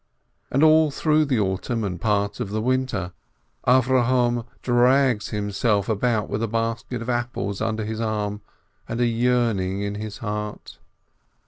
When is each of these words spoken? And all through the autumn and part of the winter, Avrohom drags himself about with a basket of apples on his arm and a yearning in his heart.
And 0.49 0.63
all 0.63 0.89
through 0.89 1.25
the 1.25 1.39
autumn 1.39 1.83
and 1.83 2.01
part 2.01 2.39
of 2.39 2.49
the 2.49 2.59
winter, 2.59 3.11
Avrohom 3.67 4.47
drags 4.63 5.27
himself 5.29 5.87
about 5.87 6.27
with 6.27 6.41
a 6.41 6.47
basket 6.47 7.03
of 7.03 7.09
apples 7.11 7.61
on 7.61 7.77
his 7.77 8.01
arm 8.01 8.41
and 8.89 8.99
a 8.99 9.05
yearning 9.05 9.83
in 9.83 9.93
his 9.93 10.17
heart. 10.17 10.79